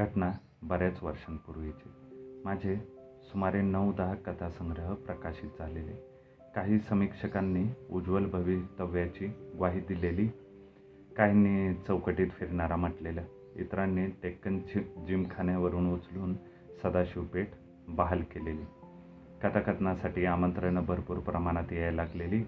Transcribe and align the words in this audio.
घटना 0.00 0.32
बऱ्याच 0.62 1.02
वर्षांपूर्वीची. 1.02 1.90
माझे 2.44 2.76
सुमारे 3.22 3.62
नऊ 3.62 3.92
दहा 3.92 4.14
कथासंग्रह 4.14 4.94
प्रकाशित 4.94 5.50
झालेले. 5.58 5.92
काही 6.54 6.78
समीक्षकांनी 6.78 7.64
उज्ज्वल 7.90 8.26
भवितव्याची 8.26 9.26
ग्वाही 9.26 9.80
दिलेली. 9.80 10.28
काहींनी 11.16 11.74
चौकटीत 11.74 12.26
फिरणारा 12.30 12.76
म्हटलेलं. 12.76 13.22
इतरांनी 13.56 14.06
डेक्कन 14.06 14.58
झि 14.58 14.80
जिमखान्यावरून 15.06 15.94
उचलून 15.94 16.34
सदाशिवपेठ 16.82 17.48
बहाल 17.88 18.22
केलेली. 18.22 18.64
कथाकथनासाठी 19.42 20.24
आमंत्रणं 20.24 20.84
भरपूर 20.84 21.18
प्रमाणात 21.18 21.72
यायला 21.72 22.04
लागलेली. 22.04 22.42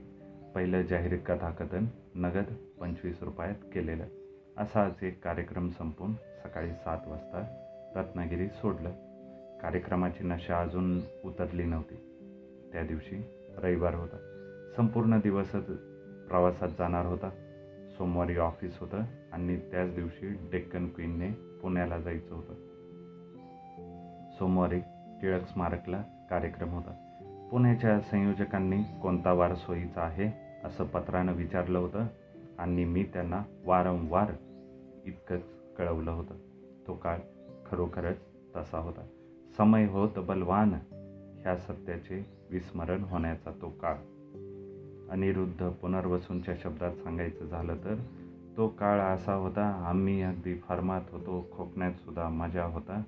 पहिलं 0.55 0.83
जाहीर 0.83 1.17
कथाकथन 1.17 1.87
नगद 2.15 2.55
पंचवीस 2.81 3.23
रुपयात 3.23 3.57
केलेलं. 3.75 4.05
असाच 4.57 5.03
एक 5.03 5.25
कार्यक्रम 5.25 5.69
संपून 5.69 6.15
सकाळी 6.15 6.71
सात 6.71 6.99
वाजता 7.07 7.45
रत्नागिरी 7.97 8.49
सोडलं. 8.49 8.91
कार्यक्रमाची 9.63 10.25
नशा 10.25 10.61
अजून 10.61 11.01
उतरली 11.25 11.65
नव्हती. 11.65 11.95
त्या 12.73 12.83
दिवशी 12.83 13.25
रविवार 13.59 13.95
होता. 13.95 14.17
संपूर्ण 14.77 15.19
दिवसच 15.19 15.67
प्रवासात 16.29 16.69
जाणार 16.69 17.07
होता. 17.07 17.31
सोमवारी 17.91 18.37
ऑफिस 18.37 18.79
होतं 18.79 19.01
आणि 19.33 19.57
त्याच 19.57 19.95
दिवशी 19.95 20.29
डेक्कन 20.29 20.89
क्वीनने 20.89 21.31
पुण्याला 21.63 21.99
जायचं 21.99 22.35
होतं. 22.35 22.53
सोमवारी 24.39 24.79
टिळक 25.23 25.49
स्मारकला 25.49 26.03
कार्यक्रम 26.31 26.69
होता. 26.69 27.09
पुण्याच्या 27.51 28.01
संयोजकांनी 28.01 28.83
कोणता 29.03 29.33
वार 29.33 29.55
सोयीचा 29.55 30.03
आहे 30.03 30.31
असं 30.65 30.85
पत्रानं 30.85 31.33
विचारलं 31.33 31.79
होतं. 31.79 32.07
आणि 32.59 32.85
मी 32.85 33.05
त्यांना 33.05 33.43
वारंवार 33.67 34.33
इतकंच 35.05 35.43
कळवलं 35.79 36.11
होतं. 36.11 36.35
तो 36.87 36.95
काळ 36.95 37.19
खरोखरच 37.67 38.17
तसा 38.57 38.79
होता. 38.79 39.07
समय 39.57 39.87
होत 39.87 40.11
बलवान 40.17 40.75
ह्या 41.43 41.57
सत्याचे 41.57 42.27
विस्मरण 42.51 43.03
होण्याचा 43.03 43.51
तो 43.51 43.69
काळ. 43.69 43.95
अनिरुद्ध 45.11 45.69
पुनर्वसूंच्या 45.69 46.55
शब्दात 46.63 46.93
सांगायचं 46.93 47.45
झालं 47.47 47.77
तर 47.77 47.95
तो 48.57 48.69
काळ 48.69 48.99
असा 48.99 49.35
होता 49.35 49.67
आम्ही 49.67 50.23
अगदी 50.23 50.55
फार्मात 50.55 51.01
होतो 51.13 51.49
खोकण्यात 51.53 51.93
सुद्धा 51.93 52.29
मजा 52.29 52.65
होता. 52.65 53.03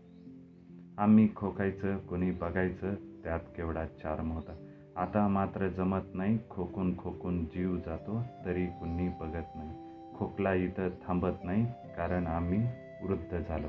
आम्ही 0.98 1.28
खोकायचं 1.36 1.98
कोणी 1.98 2.30
बघायचं 2.30 2.94
त्यात 2.94 3.40
केवढा 3.56 3.86
चार्म 3.86 4.30
होता. 4.32 4.63
आता 4.96 5.28
मात्र 5.28 5.68
जमत 5.68 6.00
नाही 6.14 6.38
खोकून 6.50 6.96
खोकून 6.98 7.44
जीव 7.44 7.76
जातो 7.76 8.22
तरी 8.44 8.66
कुणी 8.66 9.08
बघत 9.08 9.56
नाही. 9.56 9.70
खोकला 10.16 10.54
इथं 10.54 10.88
थांबत 10.88 11.44
नाही 11.44 11.66
कारण 11.96 12.26
आम्ही 12.26 12.66
वृद्ध 13.02 13.38
झालो. 13.48 13.66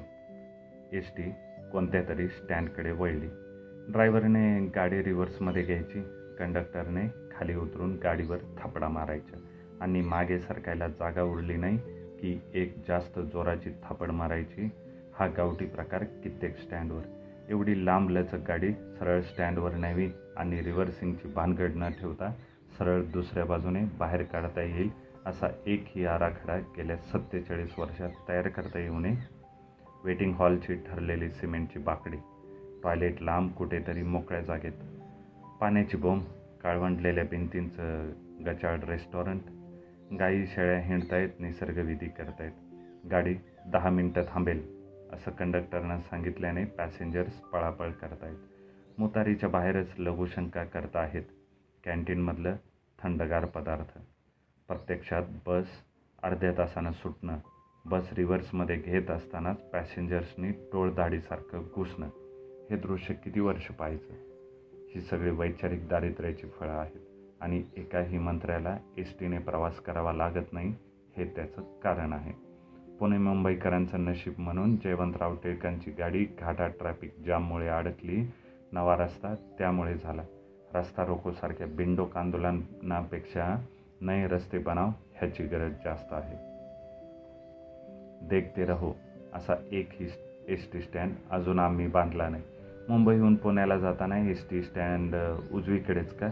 एस 0.94 1.12
टी 1.18 1.24
कोणत्या 1.72 2.02
तरी 2.08 2.28
स्टँडकडे 2.28 2.92
वळली. 2.92 3.28
ड्रायव्हरने 3.92 4.66
गाडी 4.76 5.04
रिव्हर्समध्ये 5.04 5.64
घ्यायची. 5.64 6.02
कंडक्टरने 6.40 7.08
खाली 7.08 7.56
उतरून 7.56 7.98
गाडीवर 8.04 8.38
थापडा 8.38 8.88
मारायचा. 8.88 9.40
आणि 9.82 10.02
मागे 10.02 10.40
सरकायला 10.40 10.88
जागा 10.88 11.24
उरली 11.24 11.56
नाही 11.56 11.78
की 12.20 12.42
एक 12.54 12.76
जास्त 12.88 13.20
जोराची 13.20 13.70
थापड 13.70 14.12
मारायची. 14.12 14.70
हा 15.14 15.28
गावठी 15.28 15.66
प्रकार 15.66 16.04
कित्येक 16.04 16.58
स्टँडवर. 16.58 17.02
एवढी 17.50 17.86
लांब 17.86 18.10
लचक 18.10 18.48
गाडी 18.48 18.74
सरळ 18.74 19.22
स्टँडवर 19.22 19.76
न्यावी 19.76 20.10
आणि 20.38 20.62
रिव्हर्सिंगची 20.64 21.28
भानगड 21.28 21.76
न 21.76 21.90
ठेवता 21.90 22.32
सरळ 22.78 23.04
दुसऱ्या 23.04 23.46
बाजूने 23.46 23.84
बाहेर 23.98 24.24
काढता 24.24 24.62
येईल 24.62 24.90
असा 25.26 25.48
एकही 25.66 26.06
आराखडा 26.06 26.58
गेल्या 26.58 26.98
सत्तेचाळीस 26.98 27.80
वर्षात 27.80 28.10
तयार 28.30 28.48
करता 28.48 28.80
येऊ 28.80 29.00
नये 29.00 29.16
वेटिंग 30.04 30.34
हॉलची 30.34 30.76
ठरलेली 30.76 31.30
सिमेंटची 31.30 31.80
बाकडी 31.80 32.18
टॉयलेट 32.84 33.22
लांब 33.22 33.52
कुठेतरी 33.52 34.04
मोकळ्या 34.04 34.42
जागेत 34.42 34.84
पाण्याची 35.62 35.98
बोंब 35.98 36.22
काळवंडलेल्या 36.64 37.24
भिंतींचं 37.24 38.12
गचाळ 38.46 38.80
रेस्टॉरंट 38.88 39.42
गाई 40.20 40.46
शेळ्या 40.46 40.80
हिंडतायत 40.80 41.30
निसर्गविधी 41.40 42.08
करतायत 42.08 42.52
गाडी 43.12 43.34
दहा 43.68 43.90
मिनटं 43.90 44.22
थांबेल 44.34 44.62
असं 45.14 45.32
कंडक्टरनं 45.32 46.00
सांगितल्याने 46.00 46.66
पॅसेंजर्स 46.66 47.34
पळापळ 47.34 47.92
करतायत. 47.92 48.38
मुतारीच्या 48.98 49.50
बाहेरच 49.50 49.88
लघुशंका 49.98 50.64
करता 50.64 51.00
आहेत. 51.00 51.24
कॅन्टीनमधलं 51.84 52.56
थंडगार 53.00 53.46
पदार्थ. 53.46 53.98
प्रत्यक्षात 54.68 55.24
बस 55.48 55.66
अर्ध्या 56.24 56.52
तासानं 56.58 56.92
सुटणं. 56.92 57.38
बस 57.86 58.10
रिव्हर्समध्ये 58.14 58.76
घेत 58.76 59.12
असतानाच 59.12 59.58
पॅसेंजर्सनी 59.58 60.52
टोळदाढीसारखं 60.52 61.62
घुसणं. 61.76 62.10
हे 62.70 62.76
दृश्य 62.76 63.14
किती 63.14 63.40
वर्ष 63.40 63.68
पाहायचं? 63.68 64.14
ही 64.96 65.02
सगळी 65.02 65.30
वैचारिक 65.30 65.88
दारिद्र्याची 65.88 66.48
फळं 66.48 66.72
आहेत 66.72 67.02
आणि 67.42 67.64
एकाही 67.78 68.18
मंत्र्याला 68.18 68.78
एस 68.98 69.20
टीने 69.20 69.38
प्रवास 69.38 69.80
करावा 69.80 70.14
लागत 70.14 70.54
नाही 70.54 70.74
हे 71.18 71.26
त्याचं 71.26 71.80
कारण 71.80 72.14
आहे. 72.14 72.32
पुणे 73.00 73.18
मुंबईकरांचं 73.18 74.06
नशीब 74.06 74.34
म्हणून 74.38 74.76
जयवंतराव 74.76 75.36
टिळकांची 75.36 75.92
गाडी 75.92 76.26
घाटा 76.40 76.68
ट्रॅफिक 76.68 77.20
जाममुळे 77.20 77.68
अडकली 77.68 78.26
नवा 78.76 78.96
रस्ता 78.96 79.36
त्यामुळे 79.58 79.94
झाला. 79.94 80.22
रस्ता 80.74 81.06
रोकोसारख्या 81.06 81.68
बिंडोक 81.68 82.18
आंदोलनापेक्षा 82.18 83.66
नये 84.02 84.28
रस्ते 84.28 84.58
बनाव 84.58 84.90
ह्याची 85.16 85.44
गरज 85.44 85.72
जास्त 85.86 86.14
आहे. 86.14 86.38
देखते 88.28 88.66
रहो 88.66 88.96
असा 89.34 89.54
एकही 89.72 90.08
एस 90.48 90.72
टी 90.74 90.82
स्टँड 90.82 91.12
अजून 91.32 91.60
आम्ही 91.60 91.88
बांधला 91.88 92.30
नाही. 92.30 92.44
मुंबईहून 92.90 93.36
पुण्याला 93.36 93.78
जाताना 93.78 94.18
एस 94.18 94.50
टी 94.50 94.62
स्टँड 94.62 95.16
उजवीकडेच 95.52 96.18
का? 96.18 96.30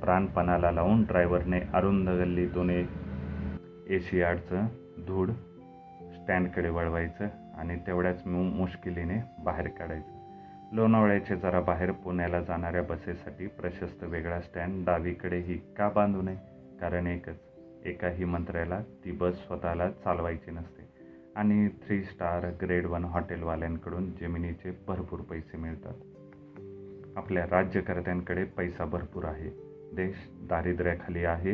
प्राणपणाला 0.00 0.70
लावून 0.70 1.02
ड्रायव्हरने 1.02 1.60
अरुंद 1.74 2.08
दोन्ही 2.54 2.86
एशियाडचं 3.88 4.66
धूड 5.06 5.30
स्टँडकडे 6.14 6.68
वळवायचं 6.68 7.26
आणि 7.58 7.76
तेवढ्याच 7.86 8.26
मु 8.26 8.42
मुश्किलीने 8.42 9.18
बाहेर 9.44 9.68
काढायचं. 9.68 10.17
लोणावळ्याचे 10.72 11.36
जरा 11.36 11.60
बाहेर 11.60 11.90
पुण्याला 11.90 12.40
जाणाऱ्या 12.40 12.82
बसेसाठी 12.82 13.46
प्रशस्त 13.46 14.04
वेगळा 14.04 14.40
स्टँड 14.40 14.86
डावीकडेही 14.86 15.58
का 15.76 15.88
बांधू 15.88 16.22
नये? 16.22 16.36
कारण 16.80 17.06
एकच 17.06 17.36
एकाही 17.84 18.24
मंत्र्याला 18.24 18.82
ती 19.04 19.12
बस 19.12 19.46
स्वतःला 19.46 19.90
चालवायची 19.90 20.50
नसते. 20.50 20.88
आणि 21.36 21.68
थ्री 21.68 22.02
स्टार 22.02 22.50
ग्रेड 22.62 22.86
वन 22.86 23.04
हॉटेलवाल्यांकडून 23.04 24.10
जमिनीचे 24.20 24.78
भरपूर 24.88 25.20
पैसे 25.20 25.56
मिळतात. 25.56 25.94
आपल्या 27.16 27.46
राज्यकर्त्यांकडे 27.50 28.44
पैसा 28.44 28.84
भरपूर 28.84 29.24
आहे. 29.24 29.50
देश 29.96 30.16
दारिद्र्याखाली 30.30 31.24
आहे. 31.24 31.52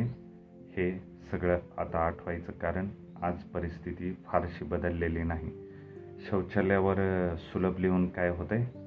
हे 0.77 1.03
सगळं 1.31 1.59
आता 1.79 1.99
आठवायचं 1.99 2.53
कारण 2.53 2.89
आज 3.23 3.35
परिस्थिती 3.35 4.17
फारशी 4.27 4.65
बदललेली 4.65 5.23
नाही. 5.23 5.51
शौचालयावर 6.31 6.97
सुलभ 7.39 7.79
लिहून 7.79 8.09
काय 8.09 8.29
होतं 8.29 8.84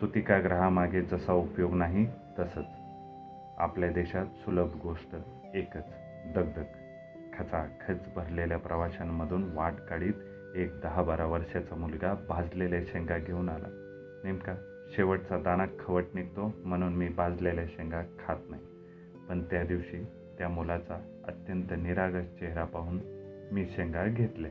सुतिका 0.00 0.36
सुतिकाग्रहामागे 0.36 1.02
जसा 1.02 1.32
उपयोग 1.32 1.74
नाही 1.74 2.06
तसंच 2.38 2.64
आपल्या 3.58 3.90
देशात 3.90 4.26
सुलभ 4.26 4.68
गोष्ट 4.82 5.16
एकच 5.54 5.84
दगदग. 6.34 6.64
खचाखच 7.38 7.96
भरलेल्या 8.16 8.58
प्रवाशांमधून 8.58 9.52
वाट 9.54 9.72
काढीत 9.72 10.12
एक 10.56 10.80
दहा 10.82 11.02
बारा 11.02 11.24
वर्षाचा 11.24 11.74
मुलगा 11.76 12.14
भाजलेल्या 12.28 12.80
शेंगा 12.80 13.18
घेऊन 13.18 13.48
आला. 13.48 13.66
नेमका 14.24 14.54
शेवटचा 14.96 15.38
दाणा 15.38 15.66
खवट 15.80 16.04
निघतो 16.14 16.54
म्हणून 16.64 16.92
मी 16.92 17.08
भाजलेल्या 17.08 17.64
शेंगा 17.66 18.02
खात 18.02 18.36
नाही. 18.50 18.62
पण 19.28 19.42
त्या 19.42 19.64
दिवशी 19.64 20.06
त्या 20.38 20.48
मुलाचा 20.48 21.22
अत्यंत 21.28 21.72
निरागस 21.78 22.26
चेहरा 22.40 22.64
पाहून 22.64 23.00
मी 23.52 23.66
शेंगा 23.66 24.06
घेतल्या. 24.06 24.50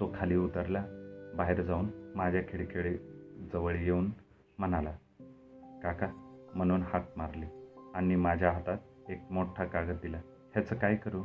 तो 0.00 0.14
खाली 0.18 0.36
उतरला 0.36 0.84
बाहेर 1.36 1.62
जाऊन 1.62 1.86
माझ्या 2.14 2.42
खिडकीकडे 2.42 3.11
जवळ 3.52 3.74
येऊन 3.74 4.10
म्हणाला 4.58 4.92
काका 5.82 6.06
म्हणून 6.54 6.82
हात 6.82 7.00
मारले 7.16 7.46
आणि 7.94 8.16
माझ्या 8.16 8.52
हातात 8.52 8.78
एक 9.08 9.20
मोठा 9.30 9.64
कागद 9.64 9.96
दिला. 10.02 10.18
ह्याचं 10.52 10.74
काय 10.74 10.96
करू? 10.96 11.22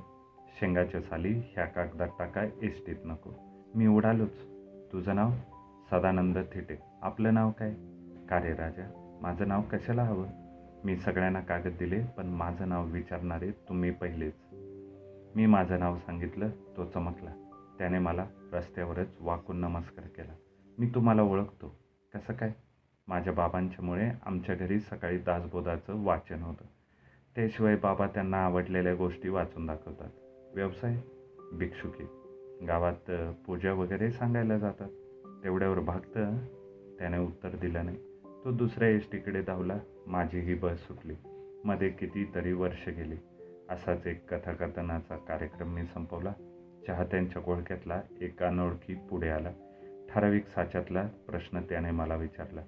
शेंगाच्या 0.59 1.01
साली 1.01 1.33
ह्या 1.33 1.65
कागदात 1.65 2.07
टाका 2.19 2.43
एसटीत 2.61 2.95
नको. 3.05 3.29
मी 3.75 3.87
उडालोच. 3.87 4.43
तुझं 4.91 5.15
नाव? 5.15 5.31
सदानंद 5.91 6.37
थिटे. 6.53 6.77
आपलं 7.01 7.33
नाव 7.33 7.51
काय? 7.51 7.73
का 8.29 8.41
रे 8.43 8.53
राजा 8.53 9.19
माझं 9.21 9.47
नाव 9.47 9.61
कशाला 9.61 10.03
हवं? 10.03 10.27
मी 10.85 10.97
सगळ्यांना 10.97 11.39
कागद 11.39 11.73
दिले 11.79 12.03
पण 12.03 12.27
माझं 12.27 12.69
नाव 12.69 12.85
विचारणारे 12.85 13.51
तुम्ही 13.51 13.91
पहिलेच. 13.91 14.35
मी 15.35 15.45
माझं 15.45 15.79
नाव 15.79 15.97
सांगितलं 15.97 16.49
तो 16.77 16.85
चमकला. 16.85 17.33
त्याने 17.77 17.99
मला 17.99 18.25
रस्त्यावरच 18.53 19.07
वाकून 19.19 19.57
नमस्कार 19.57 20.07
केला. 20.07 20.33
मी 20.77 20.89
तुम्हाला 20.95 21.21
ओळखतो. 21.21 21.86
कसं 22.13 22.33
काय? 22.33 22.51
माझ्या 23.07 23.33
बाबांच्यामुळे 23.33 24.11
आमच्या 24.25 24.55
घरी 24.55 24.79
सकाळी 24.79 25.17
दासबोधाचं 25.17 26.03
वाचन 26.03 26.41
होतं. 26.41 26.65
त्याशिवाय 27.35 27.75
बाबा 27.75 28.07
त्यांना 28.07 28.45
आवडलेल्या 28.45 28.95
गोष्टी 28.95 29.29
वाचून 29.29 29.65
दाखवतात. 29.65 30.09
व्यवसाय 30.53 31.01
भिक्षुकी 31.53 32.03
गावात 32.67 33.11
पूजा 33.45 33.73
वगैरे 33.73 34.11
सांगायला 34.11 34.57
जातात. 34.57 34.89
तेवढ्यावर 35.43 35.79
भागतं 35.79 36.37
त्याने 36.99 37.17
उत्तर 37.17 37.49
दिलं 37.49 37.85
नाही. 37.85 37.97
तो 38.45 38.51
दुसऱ्या 38.51 38.89
एस 38.89 39.11
टीकडे 39.11 39.41
धावला 39.41 39.77
माझीही 40.07 40.53
बस 40.53 40.87
सुटली. 40.87 41.15
मध्ये 41.65 41.89
कितीतरी 41.89 42.53
वर्ष 42.53 42.89
गेली. 42.89 43.17
असाच 43.69 44.07
एक 44.07 44.33
कथाकथनाचा 44.33 45.17
कार्यक्रम 45.17 45.73
मी 45.73 45.85
संपवला. 45.85 46.33
चाहत्यांच्या 46.87 47.41
घोळक्यातला 47.41 48.01
एक 48.21 48.43
अनोळखी 48.43 48.95
पुढे 48.95 49.29
आला. 49.29 49.51
ठराविक 50.09 50.47
साच्यातला 50.47 51.07
प्रश्न 51.27 51.61
त्याने 51.61 51.91
मला 51.91 52.15
विचारला. 52.15 52.61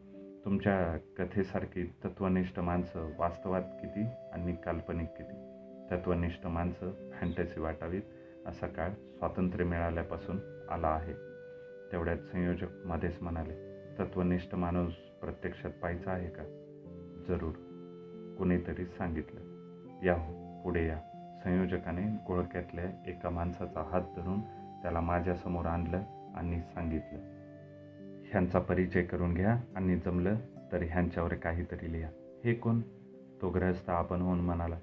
तुमच्या 0.45 0.97
कथेसारखी 0.97 1.83
तत्वनिष्ठ 2.05 2.59
माणसं 2.59 3.09
वास्तवात 3.19 3.61
किती 3.61 4.03
आणि 4.33 4.55
काल्पनिक 4.55 5.07
किती? 5.07 5.35
तत्वनिष्ठ 5.91 6.47
माणसं 6.47 7.11
फॅन्टसी 7.11 7.59
वाटावीत 7.59 8.01
असा 8.45 8.67
काळ 8.67 8.89
स्वातंत्र्य 8.89 9.65
मिळाल्यापासून 9.65 10.39
आला 10.69 10.87
आहे. 10.87 11.13
तेवढ्यात 11.91 12.17
संयोजक 12.17 12.67
मध्येच 12.85 13.17
म्हणाले 13.21 13.53
तत्वनिष्ठ 13.99 14.55
माणूस 14.55 14.93
प्रत्यक्षात 14.93 15.71
पाहायचा 15.71 16.11
आहे 16.11 16.29
का? 16.29 16.43
जरूर 17.27 17.51
कुणीतरी 18.37 18.85
सांगितलं. 18.85 19.39
या 20.03 20.13
हो 20.13 20.61
पुढे 20.63 20.87
या. 20.87 20.99
संयोजकाने 21.43 22.01
गोळक्यातल्या 22.27 22.85
एका 23.07 23.29
माणसाचा 23.29 23.81
हात 23.91 24.01
धरून 24.01 24.41
त्याला 24.81 25.01
माझ्यासमोर 25.01 25.65
आणलं 25.65 26.03
आणि 26.35 26.59
सांगितलं 26.59 27.39
ह्यांचा 28.31 28.59
परिचय 28.59 29.03
करून 29.03 29.33
घ्या 29.33 29.57
आणि 29.75 29.95
जमलं 29.95 30.35
तर 30.71 30.81
ह्यांच्यावर 30.81 31.33
काहीतरी 31.33 31.93
लिहा. 31.93 32.09
हे 32.43 32.53
कोण? 32.53 32.81
तो 33.41 33.49
ग्रहस्थ 33.49 33.89
आपण 33.89 34.21
होऊन 34.21 34.39
म्हणाला 34.39 34.75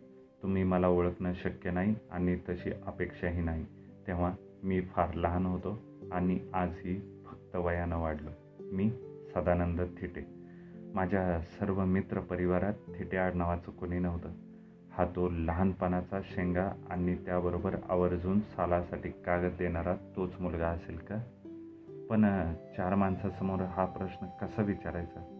तुम्ही 0.43 0.63
मला 0.63 0.89
ओळखणं 0.89 1.33
शक्य 1.35 1.71
नाही 1.71 1.95
आणि 2.11 2.37
तशी 2.49 2.71
अपेक्षाही 2.87 3.43
नाही. 3.43 3.67
तेव्हा 4.07 4.33
मी 4.63 4.81
फार 4.81 5.15
लहान 5.15 5.47
होतो 5.47 5.79
आणि 6.13 6.41
आजही 6.55 7.23
फक्त 7.27 7.57
वयानं 7.57 7.97
वाढलो. 7.97 8.31
मी 8.61 8.91
सदानंद 9.35 9.81
थिटे. 9.81 10.21
माझ्या 10.95 11.41
सर्व 11.41 11.85
मित्र 11.85 12.21
परिवारात 12.21 12.75
थिटे 12.75 13.17
आडनावाचं 13.17 13.71
कोणी 13.71 13.99
नव्हतं. 13.99 14.29
हा 14.91 15.05
तो 15.17 15.29
लहानपणाचा 15.29 16.21
शेंगा 16.23 16.71
आणि 16.91 17.15
त्याबरोबर 17.15 17.77
आवर्जून 17.89 18.41
सालासाठी 18.41 19.09
कागद 19.09 19.53
देणारा 19.59 19.95
तोच 20.17 20.41
मुलगा 20.41 20.69
असेल 20.69 20.97
का? 20.97 21.19
पण 22.11 22.55
चार 22.77 22.95
माणसासमोर 22.95 23.61
हा 23.61 23.85
प्रश्न 23.85 24.27
कसा 24.43 24.63
विचारायचा? 24.63 25.33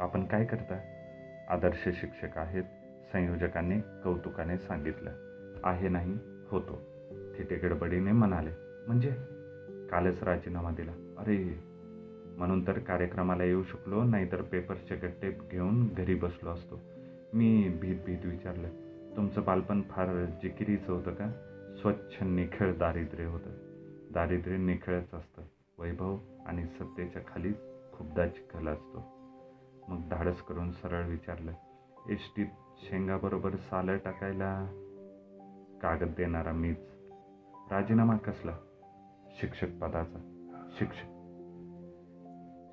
आपण 0.00 0.24
काय 0.24 0.44
करता? 0.44 0.78
आदर्श 1.48 1.88
शिक्षक 2.00 2.38
आहेत 2.38 2.64
संयोजकांनी 3.12 3.80
कौतुकाने 3.80 4.58
सांगितलं. 4.58 5.10
आहे 5.64 5.88
नाही 5.88 6.18
होतो. 6.50 6.78
थिटे 7.38 7.56
गडबडीने 7.56 8.12
म्हणाले. 8.12 8.50
म्हणजे? 8.86 9.10
कालच 9.90 10.22
राजीनामा 10.22 10.70
दिला. 10.70 11.14
अरे! 11.18 11.64
म्हणून 12.38 12.66
तर 12.66 12.78
कार्यक्रमाला 12.78 13.44
येऊ 13.44 13.62
शकलो 13.62 14.04
नाहीतर 14.04 14.42
पेपरचे 14.42 14.96
गट्टे 14.96 15.38
घेऊन 15.50 15.88
घरी 15.88 16.14
बसलो 16.14 16.50
असतो. 16.50 16.80
मी 17.34 17.68
भीत 17.80 17.96
भीत 18.06 18.18
विचारलं. 18.24 18.68
तुमचं 19.16 19.42
बालपण 19.44 19.82
फार 19.82 20.24
जिकिरीचं 20.42 20.92
होतं 20.92 21.10
का? 21.10 21.30
स्वच्छ 21.80 22.22
निखळ 22.22 22.74
दारिद्र्य 22.74 23.24
होतं. 23.24 23.50
दारिद्र्य 24.12 24.56
निखळच 24.56 25.14
असतं. 25.14 25.42
वैभव 25.82 26.18
आणि 26.46 26.66
सत्तेच्या 26.66 27.22
खाली 27.22 27.52
खूपदा 27.92 28.28
चिखल 28.28 28.68
असतो. 28.68 29.02
मग 29.88 30.08
धाडस 30.08 30.42
करून 30.42 30.72
सरळ 30.72 31.06
विचारलं 31.06 31.52
एस 32.08 32.18
शेंगाबरोबर 32.78 33.56
सालं 33.56 33.98
टाकायला 33.98 34.66
कागद 35.82 36.14
देणारा 36.16 36.52
मीच. 36.52 36.78
राजीनामा 37.70 38.16
कसला? 38.16 38.56
शिक्षक 39.40 39.66
पदाचा. 39.66 40.48
शिक्षक. 40.78 41.08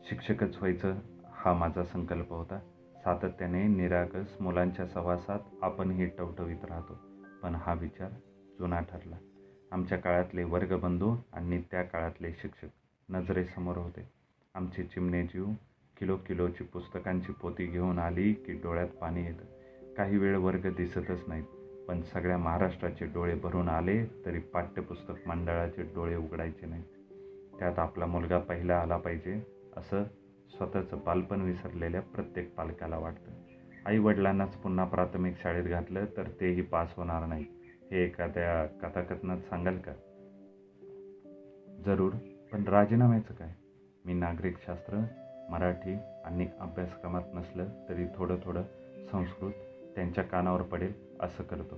शिक्षकच 0.09 0.57
व्हायचं 0.57 0.93
हा 1.27 1.53
माझा 1.53 1.83
संकल्प 1.83 2.29
होता. 2.29 2.59
सातत्याने 2.95 3.67
निरागस 3.67 4.41
मुलांच्या 4.41 4.87
सवासात 4.87 5.39
आपणही 5.61 6.05
टवटवीत 6.05 6.65
राहतो. 6.65 6.93
पण 7.43 7.55
हा 7.55 7.73
विचार 7.73 8.09
जुना 8.59 8.79
ठरला. 8.79 9.15
आमच्या 9.71 9.97
काळातले 9.97 10.43
वर्गबंधू 10.43 11.15
आणि 11.33 11.61
त्या 11.71 11.83
काळातले 11.83 12.31
शिक्षक 12.31 12.67
नजरेसमोर 13.11 13.77
होते. 13.77 14.09
आमचे 14.55 14.83
चिमणे 14.83 15.23
जीव 15.23 15.45
किलो 15.97 16.17
किलोची 16.17 16.63
पुस्तकांची 16.63 17.31
पोती 17.31 17.65
घेऊन 17.65 17.99
आली 17.99 18.33
की 18.33 18.53
डोळ्यात 18.53 18.87
पाणी 18.87 19.25
येतं. 19.25 19.45
काही 19.93 20.17
वेळ 20.17 20.37
वर्ग 20.37 20.75
दिसतच 20.75 21.23
नाहीत 21.27 21.43
पण 21.87 22.01
सगळ्या 22.01 22.37
महाराष्ट्राचे 22.37 23.05
डोळे 23.05 23.35
भरून 23.35 23.69
आले 23.69 24.05
तरी 24.25 24.39
पाठ्यपुस्तक 24.39 25.27
मंडळाचे 25.27 25.81
डोळे 25.81 26.15
उघडायचे 26.15 26.65
नाहीत. 26.65 26.85
त्यात 27.59 27.79
आपला 27.79 28.05
मुलगा 28.05 28.39
पहिला 28.39 28.79
आला 28.79 28.97
पाहिजे 28.97 29.41
असं 29.77 30.03
स्वतःचं 30.49 30.97
बालपण 31.05 31.41
विसरलेल्या 31.41 32.01
प्रत्येक 32.01 32.55
पालकाला 32.55 32.97
वाटतं. 32.97 33.31
आई 33.85 33.97
वडिलांनाच 33.97 34.57
पुन्हा 34.57 34.85
प्राथमिक 34.85 35.35
शाळेत 35.37 35.63
घातलं 35.63 36.05
तर 36.17 36.23
तेही 36.41 36.61
पास 36.61 36.93
होणार 36.97 37.25
नाही 37.25 37.45
हे 37.91 38.03
एखाद्या 38.03 38.65
कथाकथनात 38.65 39.37
सांगाल 39.37 39.77
का? 39.77 39.93
जरूर. 41.85 42.11
पण 42.53 42.63
राजीनाम्याचं 42.63 43.33
काय? 43.33 43.49
मी 44.05 44.13
नागरिकशास्त्र 44.13 44.97
मराठी 45.49 45.97
आणि 46.25 46.47
अभ्यासक्रमात 46.59 47.21
नसलं 47.33 47.65
तरी 47.89 48.05
थोडं 48.15 48.35
थोडं 48.43 48.61
संस्कृत 49.11 49.51
त्यांच्या 49.95 50.23
कानावर 50.23 50.61
पडेल 50.61 50.93
असं 51.19 51.43
करतो. 51.43 51.75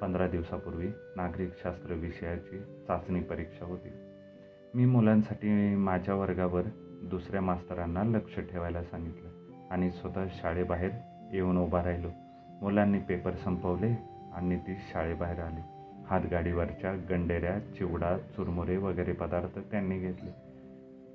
पंधरा 0.00 0.28
दिवसापूर्वी 0.28 0.88
नागरिकशास्त्र 1.16 1.92
विषयाची 1.92 2.58
चाचणी 2.58 3.20
परीक्षा 3.20 3.64
होती. 3.64 3.88
मी 4.74 4.86
मुलांसाठी 4.86 5.76
माझ्या 5.76 6.14
वर्गावर 6.14 6.62
दुसऱ्या 7.02 7.40
मास्तरांना 7.40 8.02
लक्ष 8.02 8.40
ठेवायला 8.40 8.82
सांगितलं 8.82 9.28
आणि 9.70 9.90
स्वतः 9.90 10.24
शाळेबाहेर 10.30 10.90
येऊन 11.32 11.58
उभा 11.58 11.84
राहिलो. 11.84 12.08
मुलांनी 12.60 12.98
पेपर 12.98 13.30
संपवले 13.30 13.92
आणि 14.34 14.56
ती 14.56 14.76
शाळेबाहेर 14.92 15.40
आली. 15.40 15.75
हातगाडीवरच्या 16.06 16.94
गंडेऱ्या 17.10 17.58
चिवडा 17.58 18.18
चुरमुरे 18.18 18.76
वगैरे 18.76 19.12
पदार्थ 19.12 19.58
त्यांनी 19.58 19.98
घेतले. 19.98 20.30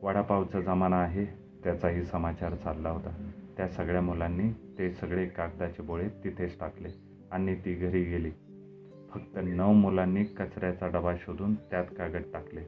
वडापावचा 0.02 0.62
जमाना 0.62 1.02
आहे 1.02 1.26
त्याचाही 1.64 2.04
समाचार 2.04 2.56
चालला 2.56 2.90
होता. 2.90 3.32
त्या 3.58 3.68
सगळ्या 3.68 4.02
मुलांनी 4.02 4.76
ते 4.78 4.92
सगळे 4.92 5.26
कागदाचे 5.26 5.84
बोळे 5.84 6.10
तिथेच 6.24 6.60
टाकले 6.60 6.90
आणि 7.32 7.56
ती 7.56 7.74
घरी 7.74 8.04
गेली. 8.04 8.32
फक्त 9.10 9.40
नऊ 9.44 9.74
मुलांनी 9.74 10.24
कचऱ्याचा 10.24 10.88
डबा 10.88 11.16
शोधून 11.16 11.56
त्यात 11.56 11.86
कागद 11.98 12.22
टाकले. 12.34 12.62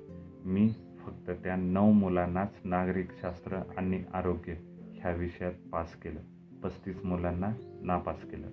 मी 0.45 0.69
फक्त 1.05 1.31
त्या 1.43 1.55
नऊ 1.55 1.91
मुलांनाच 1.91 2.59
नागरिकशास्त्र 2.63 3.55
आणि 3.77 4.03
आरोग्य 4.13 4.53
ह्या 4.93 5.11
विषयात 5.11 5.53
पास 5.71 5.95
केलं. 5.95 6.19
पस्तीस 6.61 7.05
मुलांना 7.05 7.51
नापास 7.81 8.23
केलं. 8.23 8.47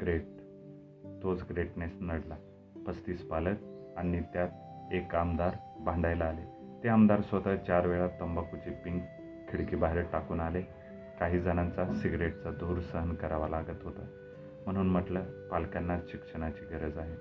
ग्रेट. 0.00 0.24
तोच 1.22 1.44
ग्रेटनेस 1.50 1.96
नडला. 2.00 2.34
पस्तीस 2.86 3.28
पालक 3.28 3.56
आणि 3.96 4.20
त्यात 4.20 4.48
एक 4.92 5.14
आमदार 5.14 5.50
भांडायला 5.84 6.24
आले. 6.24 6.60
ते 6.82 6.88
आमदार 6.88 7.20
स्वतः 7.20 7.56
चार 7.56 7.86
वेळा 7.86 8.06
तंबाखूची 8.06 8.70
पिंक 8.70 9.02
खिडकीबाहेर 9.48 10.02
टाकून 10.12 10.40
आले. 10.40 10.62
काही 11.20 11.40
जणांचा 11.40 11.94
सिगरेटचा 11.94 12.50
धूर 12.50 12.80
सहन 12.80 13.14
करावा 13.14 13.48
लागत 13.48 13.82
होता. 13.82 14.06
म्हणून 14.64 14.86
म्हटलं 14.86 15.48
पालकांना 15.48 15.98
शिक्षणाची 16.08 16.64
गरज 16.64 16.98
आहे. 16.98 17.16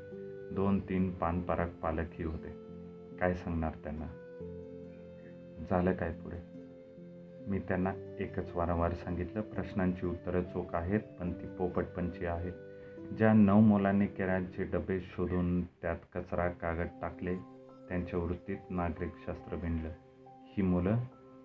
दोन 0.56 0.80
तीन 0.80 1.12
पानपराग 1.12 1.68
पालकही 1.68 2.24
होते. 2.24 2.56
काय 3.20 3.34
सांगणार 3.34 3.72
त्यांना? 3.84 4.06
झालं 5.70 5.94
काय 5.94 6.12
पुढे? 6.12 6.38
मी 7.48 7.60
त्यांना 7.60 7.94
एकच 8.20 8.56
वारंवार 8.56 8.94
सांगितलं 8.94 9.42
प्रश्नांची 9.42 10.06
उत्तरं 10.06 10.44
चोख 10.44 10.76
आहेत 10.76 11.00
पण 11.20 11.34
ती 11.34 11.48
पोपटपंची 11.48 12.26
आहेत. 12.26 12.54
ज्या 13.18 13.34
नऊ 13.34 13.60
मुलांनी 13.60 14.08
केरांचे 14.08 14.64
डबे 14.64 15.00
शोधून 15.00 15.66
त्यात 15.66 15.96
कचरा 16.16 16.50
कागद 16.50 16.88
टाकले 17.02 17.36
त्यांच्या 17.88 18.20
वृत्तीत 18.20 18.58
नागरिकशास्त्र 18.70 19.56
भिंडलं. 19.56 19.90
ही 20.28 20.62
मुलं 20.62 20.98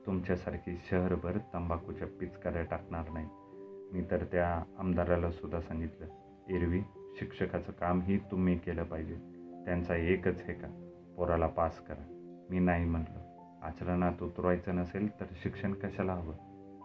तुमच्यासारखी 0.06 0.80
शहरभर 0.90 1.38
तंबाखूच्या 1.38 2.09
पिचकाऱ्या 2.21 2.62
टाकणार 2.62 3.04
नाहीत. 3.09 3.28
मी 3.94 4.02
तर 4.11 4.25
त्या 4.25 4.62
आमदाराला 4.78 5.30
सुद्धा 5.30 5.61
सांगितलं 5.61 6.06
एरवी 6.50 6.80
शिक्षकाचं 7.16 7.73
कामही 7.73 8.18
तुम्ही 8.18 8.59
केलं 8.59 8.85
पाहिजे. 8.85 9.14
त्यांचा 9.64 9.97
एकच 9.97 10.42
हे 10.42 10.54
का? 10.54 10.68
पोराला 11.16 11.47
पास 11.47 11.80
करा. 11.80 12.04
मी 12.50 12.59
नाही 12.59 12.85
म्हटलं 12.85 13.21
आचरणात 13.62 14.23
उतरवायचं 14.23 14.76
नसेल 14.76 15.21
तर 15.21 15.25
शिक्षण 15.42 15.73
कशाला 15.73 16.12
हवं? 16.12 16.35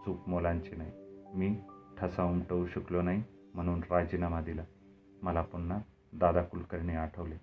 चूक 0.04 0.28
मुलांची 0.28 0.76
नाही. 0.76 0.92
मी 1.34 1.56
ठसा 1.98 2.24
उमटवू 2.24 2.66
शकलो 2.66 3.02
नाही. 3.02 3.22
म्हणून 3.54 3.80
राजीनामा 3.90 4.40
दिला. 4.40 4.62
मला 5.22 5.42
पुन्हा 5.42 5.78
दादा 6.12 6.42
कुलकर्णी 6.42 6.94
आठवले. 6.94 7.34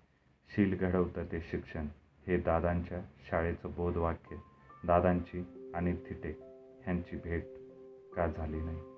शील 0.55 0.77
घडवतं 0.77 1.23
ते 1.23 1.41
शिक्षण. 1.41 1.87
हे 2.27 2.37
दादांच्या 2.37 3.01
शाळेचं 3.29 3.71
बोधवाक्य. 3.75 4.35
दादांची 4.83 5.71
आणि 5.73 5.93
थिटे. 5.93 6.37
ह्यांची 6.83 7.15
भेट 7.15 7.45
का 8.15 8.27
झाली 8.27 8.61
नाही? 8.61 8.96